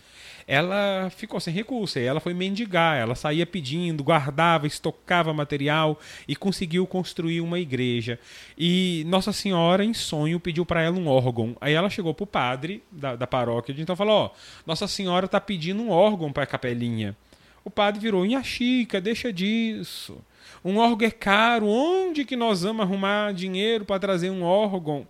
[0.49, 1.99] ela ficou sem recurso.
[1.99, 8.19] E ela foi mendigar, ela saía pedindo, guardava, estocava material e conseguiu construir uma igreja.
[8.57, 11.55] E Nossa Senhora, em sonho, pediu para ela um órgão.
[11.61, 14.31] Aí ela chegou pro padre da, da paróquia então falou: Ó,
[14.67, 17.15] Nossa Senhora está pedindo um órgão para a capelinha.
[17.63, 20.17] O padre virou: Inha Chica, deixa disso.
[20.65, 21.67] Um órgão é caro.
[21.67, 25.07] Onde que nós vamos arrumar dinheiro para trazer um órgão?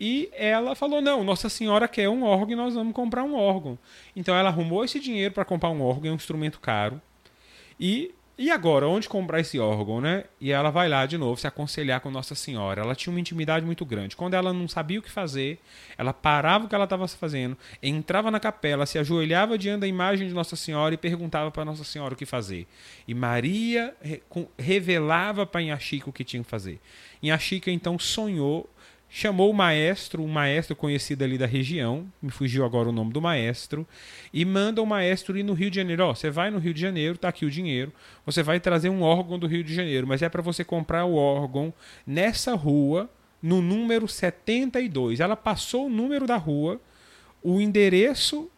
[0.00, 3.78] E ela falou: não, Nossa Senhora quer um órgão e nós vamos comprar um órgão.
[4.14, 7.00] Então ela arrumou esse dinheiro para comprar um órgão, é um instrumento caro.
[7.80, 10.24] E, e agora, onde comprar esse órgão, né?
[10.40, 12.82] E ela vai lá de novo se aconselhar com Nossa Senhora.
[12.82, 14.14] Ela tinha uma intimidade muito grande.
[14.14, 15.58] Quando ela não sabia o que fazer,
[15.96, 20.28] ela parava o que ela estava fazendo, entrava na capela, se ajoelhava diante da imagem
[20.28, 22.68] de Nossa Senhora e perguntava para Nossa Senhora o que fazer.
[23.08, 23.96] E Maria
[24.56, 26.80] revelava para Inhaxica o que tinha que fazer.
[27.20, 28.70] Inhaxica então sonhou
[29.08, 33.22] chamou o maestro, um maestro conhecido ali da região, me fugiu agora o nome do
[33.22, 33.86] maestro,
[34.32, 36.04] e manda o maestro ir no Rio de Janeiro.
[36.04, 37.92] Ó, você vai no Rio de Janeiro, tá aqui o dinheiro,
[38.24, 41.14] você vai trazer um órgão do Rio de Janeiro, mas é para você comprar o
[41.14, 41.72] órgão
[42.06, 43.08] nessa rua,
[43.42, 45.20] no número 72.
[45.20, 46.80] Ela passou o número da rua,
[47.42, 48.50] o endereço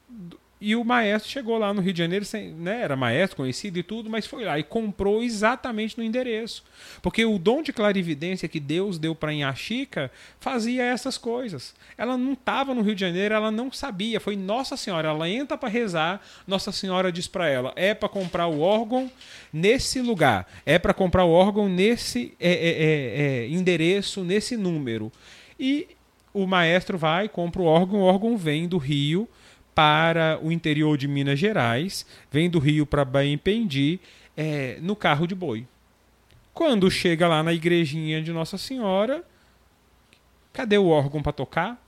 [0.60, 3.82] e o maestro chegou lá no Rio de Janeiro, sem, né, era maestro, conhecido e
[3.82, 6.62] tudo, mas foi lá e comprou exatamente no endereço.
[7.00, 11.74] Porque o dom de clarividência que Deus deu para Inhaxica fazia essas coisas.
[11.96, 14.20] Ela não estava no Rio de Janeiro, ela não sabia.
[14.20, 15.08] Foi Nossa Senhora.
[15.08, 19.10] Ela entra para rezar, Nossa Senhora diz para ela: é para comprar o órgão
[19.50, 25.10] nesse lugar, é para comprar o órgão nesse é, é, é, é, endereço, nesse número.
[25.58, 25.88] E
[26.34, 29.26] o maestro vai, compra o órgão, o órgão vem do Rio
[29.74, 34.00] para o interior de Minas Gerais, vem do Rio para Bahia Pendi,
[34.36, 35.66] é, no carro de boi.
[36.52, 39.24] Quando chega lá na igrejinha de Nossa Senhora,
[40.52, 41.82] cadê o órgão para tocar?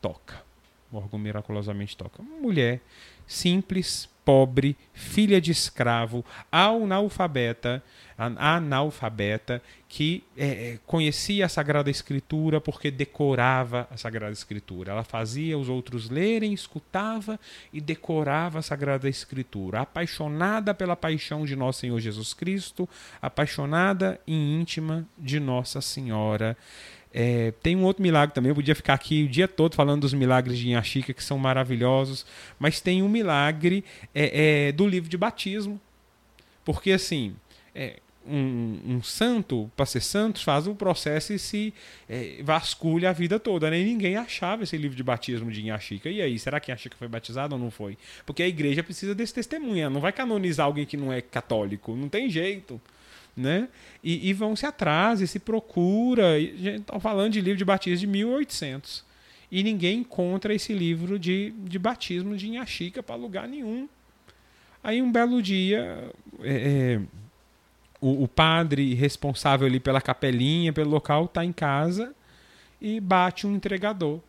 [0.00, 0.46] toca.
[0.90, 2.22] O órgão miraculosamente toca.
[2.22, 2.80] Uma mulher
[3.26, 6.22] simples, pobre, filha de escravo,
[6.52, 7.82] analfabeta,
[8.18, 14.92] analfabeta que é, é, conhecia a Sagrada Escritura porque decorava a Sagrada Escritura.
[14.92, 17.40] Ela fazia os outros lerem, escutava
[17.72, 19.80] e decorava a Sagrada Escritura.
[19.80, 22.86] Apaixonada pela paixão de nosso Senhor Jesus Cristo,
[23.22, 26.54] apaixonada e íntima de Nossa Senhora.
[27.12, 30.12] É, tem um outro milagre também, eu podia ficar aqui o dia todo falando dos
[30.12, 32.26] milagres de Inhaxica, que são maravilhosos,
[32.58, 33.84] mas tem um milagre
[34.14, 35.80] é, é, do livro de batismo.
[36.64, 37.34] Porque assim,
[37.74, 41.72] é, um, um, santo, para ser santo, faz o processo e se
[42.08, 43.70] é, vasculha a vida toda.
[43.70, 43.80] Né?
[43.80, 46.10] E ninguém achava esse livro de batismo de Inhaxica.
[46.10, 47.96] E aí, será que Inhaxica foi batizado ou não foi?
[48.26, 52.08] Porque a igreja precisa desse testemunha, não vai canonizar alguém que não é católico, não
[52.08, 52.80] tem jeito
[53.38, 53.68] né?
[54.02, 56.38] E, e vão se atrás e se procura.
[56.38, 59.04] Estão falando de livro de batismo de 1800.
[59.50, 63.88] E ninguém encontra esse livro de, de batismo de Inhaxica para lugar nenhum.
[64.82, 67.00] Aí um belo dia, é, é,
[68.00, 72.14] o, o, padre responsável ali pela capelinha, pelo local, está em casa
[72.80, 74.20] e bate um entregador.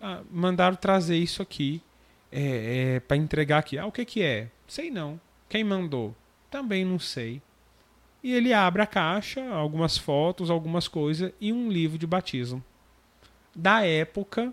[0.00, 1.82] Ah, mandaram trazer isso aqui
[2.30, 3.78] é, é para entregar aqui.
[3.78, 4.48] Ah, o que, que é?
[4.66, 5.20] Sei não.
[5.48, 6.14] Quem mandou?
[6.50, 7.42] Também não sei
[8.22, 12.62] e ele abre a caixa, algumas fotos, algumas coisas e um livro de batismo.
[13.54, 14.52] Da época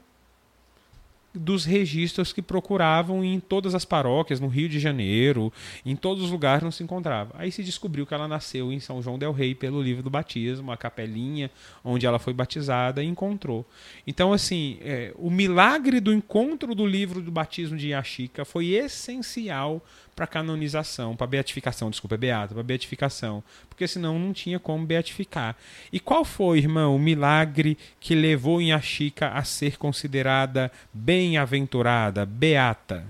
[1.33, 5.53] dos registros que procuravam em todas as paróquias, no Rio de Janeiro,
[5.85, 7.33] em todos os lugares não se encontrava.
[7.37, 10.71] Aí se descobriu que ela nasceu em São João del Rei pelo livro do batismo,
[10.71, 11.51] a capelinha
[11.83, 13.65] onde ela foi batizada e encontrou.
[14.07, 19.83] Então, assim, é, o milagre do encontro do livro do batismo de Yachica foi essencial
[20.15, 25.55] para canonização, para beatificação, desculpa, é beata, para beatificação, porque senão não tinha como beatificar.
[25.91, 33.05] E qual foi, irmão, o milagre que levou Inhaxica a ser considerada bem-aventurada, beata?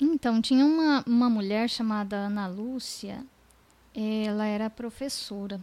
[0.00, 3.22] Então, tinha uma, uma mulher chamada Ana Lúcia,
[3.94, 5.60] ela era professora.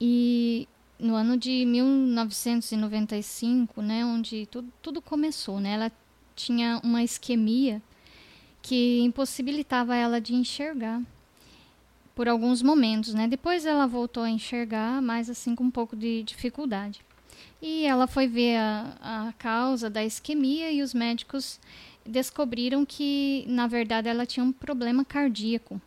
[0.00, 0.66] E
[0.98, 5.92] no ano de 1995, né, onde tudo, tudo começou, né, ela
[6.34, 7.80] tinha uma isquemia
[8.68, 11.00] que impossibilitava ela de enxergar
[12.14, 13.26] por alguns momentos, né?
[13.26, 17.00] Depois ela voltou a enxergar, mas assim com um pouco de dificuldade.
[17.62, 21.58] E ela foi ver a, a causa da isquemia e os médicos
[22.04, 25.80] descobriram que, na verdade, ela tinha um problema cardíaco.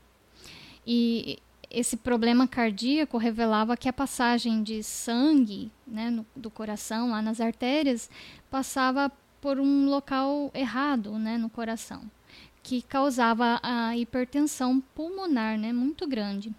[0.87, 1.37] E
[1.69, 7.39] esse problema cardíaco revelava que a passagem de sangue né, no, do coração, lá nas
[7.39, 8.09] artérias,
[8.49, 12.09] passava por um local errado né, no coração
[12.63, 16.51] que causava a hipertensão pulmonar, né, muito grande.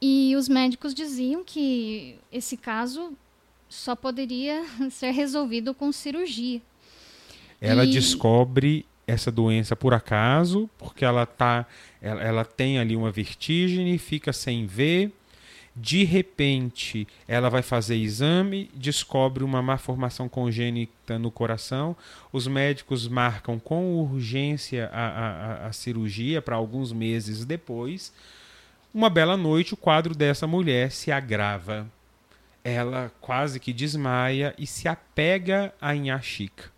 [0.00, 3.12] E os médicos diziam que esse caso
[3.68, 6.60] só poderia ser resolvido com cirurgia.
[7.60, 7.90] Ela e...
[7.90, 11.66] descobre essa doença por acaso, porque ela tá,
[12.00, 15.12] ela, ela tem ali uma vertigem, fica sem ver
[15.74, 21.96] de repente, ela vai fazer exame, descobre uma má formação congênita no coração.
[22.30, 28.12] Os médicos marcam com urgência a, a, a cirurgia para alguns meses depois.
[28.92, 31.90] Uma bela noite, o quadro dessa mulher se agrava.
[32.62, 36.70] Ela quase que desmaia e se apega a Inhaxica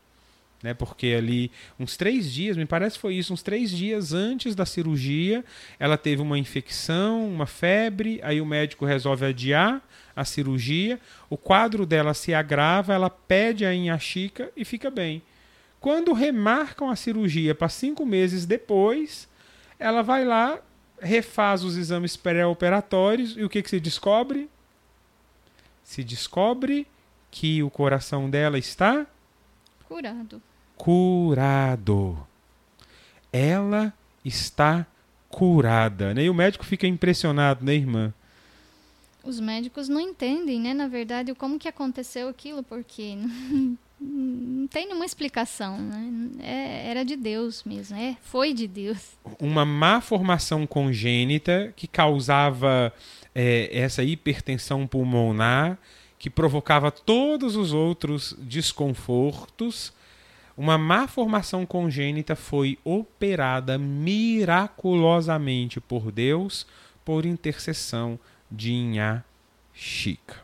[0.65, 0.73] né?
[0.73, 4.65] Porque ali, uns três dias, me parece que foi isso, uns três dias antes da
[4.65, 5.45] cirurgia,
[5.79, 9.87] ela teve uma infecção, uma febre, aí o médico resolve adiar
[10.17, 10.99] a cirurgia,
[11.29, 15.23] o quadro dela se agrava, ela pede a Inhaxica e fica bem.
[15.79, 19.29] Quando remarcam a cirurgia para cinco meses depois,
[19.79, 20.59] ela vai lá,
[20.99, 24.49] refaz os exames pré-operatórios e o que, que se descobre?
[25.83, 26.87] Se descobre
[27.31, 29.07] que o coração dela está
[29.87, 30.41] curado.
[30.77, 32.19] Curado.
[33.33, 33.93] Ela
[34.25, 34.87] está
[35.29, 36.25] curada, né?
[36.25, 38.15] E o médico fica impressionado, né, irmã?
[39.23, 43.17] Os médicos não entendem, né, na verdade, como que aconteceu aquilo, porque
[44.01, 46.13] não tem nenhuma explicação, né?
[46.41, 49.17] É, era de Deus mesmo, é, foi de Deus.
[49.41, 52.93] Uma má formação congênita que causava
[53.35, 55.79] é, essa hipertensão pulmonar,
[56.19, 59.93] que provocava todos os outros desconfortos
[60.57, 66.65] uma má formação congênita foi operada miraculosamente por Deus
[67.05, 68.17] por intercessão
[68.51, 69.23] de Inhá
[69.73, 70.43] Chica.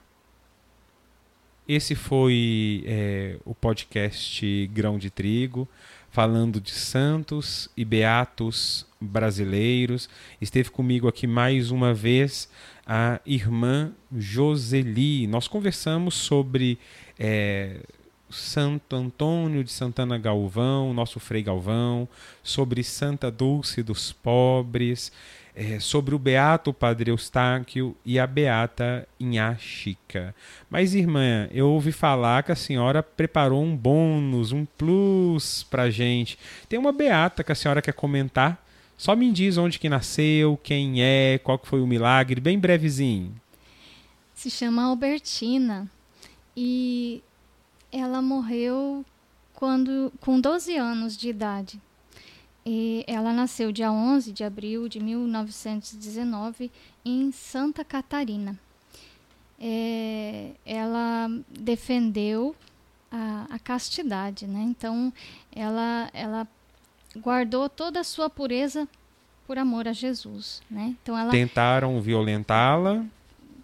[1.66, 5.66] Esse foi é, o podcast Grão de Trigo,
[6.10, 10.10] falando de santos e beatos brasileiros.
[10.40, 12.50] Esteve comigo aqui mais uma vez
[12.84, 15.28] a irmã Joseli.
[15.28, 16.76] Nós conversamos sobre
[17.16, 17.82] é,
[18.30, 22.08] Santo Antônio de Santana Galvão, nosso Frei Galvão,
[22.42, 25.12] sobre Santa Dulce dos Pobres,
[25.54, 30.34] é, sobre o Beato Padre Eustáquio e a Beata Inhá Chica.
[30.68, 36.38] Mas, irmã, eu ouvi falar que a senhora preparou um bônus, um plus para gente.
[36.68, 38.64] Tem uma Beata que a senhora quer comentar?
[38.96, 43.34] Só me diz onde que nasceu, quem é, qual que foi o milagre, bem brevezinho.
[44.34, 45.90] Se chama Albertina.
[46.56, 47.22] E
[47.92, 49.04] ela morreu
[49.54, 51.80] quando com 12 anos de idade.
[52.64, 56.70] E ela nasceu dia 11 de abril de 1919
[57.04, 58.58] em Santa Catarina.
[59.58, 62.54] É, ela defendeu
[63.10, 64.62] a, a, castidade, né?
[64.62, 65.12] Então
[65.54, 66.48] ela, ela
[67.18, 68.88] guardou toda a sua pureza
[69.46, 70.96] por amor a Jesus, né?
[71.02, 73.04] Então ela tentaram violentá-la.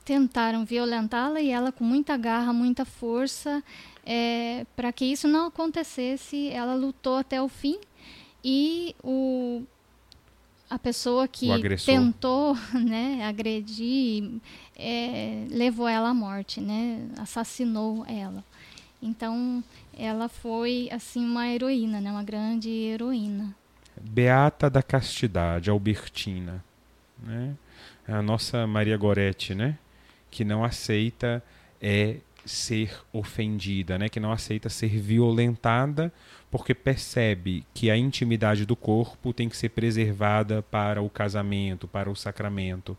[0.05, 3.63] Tentaram violentá-la e ela com muita garra, muita força,
[4.07, 7.81] é, para que isso não acontecesse, ela lutou até o fim
[8.45, 9.65] e o,
[10.71, 11.49] a pessoa que
[11.85, 14.31] tentou né, agredir
[14.77, 18.45] é, levou ela à morte, né, assassinou ela.
[19.03, 19.63] Então,
[19.99, 23.55] ela foi assim uma heroína, né, uma grande heroína.
[24.01, 26.65] Beata da Castidade, Albertina,
[27.23, 27.57] né?
[28.07, 29.79] É a nossa Maria Goretti, né?
[30.31, 31.43] Que não aceita
[31.81, 34.09] é ser ofendida, né?
[34.09, 36.13] que não aceita ser violentada,
[36.51, 42.09] porque percebe que a intimidade do corpo tem que ser preservada para o casamento, para
[42.09, 42.97] o sacramento.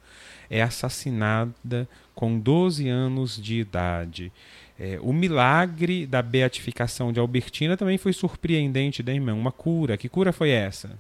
[0.50, 4.32] É assassinada com 12 anos de idade.
[4.80, 9.34] É, o milagre da beatificação de Albertina também foi surpreendente, né, irmã?
[9.34, 9.98] Uma cura.
[9.98, 11.00] Que cura foi essa?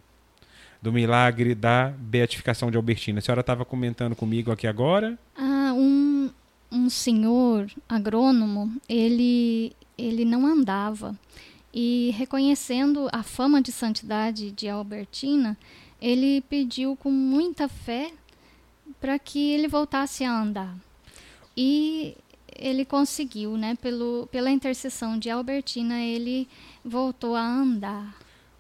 [0.81, 3.19] Do milagre da beatificação de Albertina.
[3.19, 5.17] A senhora estava comentando comigo aqui agora?
[5.35, 5.46] Ah,
[6.71, 11.17] um senhor agrônomo, ele, ele não andava.
[11.73, 15.57] E reconhecendo a fama de santidade de Albertina,
[16.01, 18.11] ele pediu com muita fé
[18.99, 20.75] para que ele voltasse a andar.
[21.55, 22.15] E
[22.55, 23.75] ele conseguiu, né?
[23.81, 26.47] Pelo, pela intercessão de Albertina, ele
[26.83, 28.15] voltou a andar.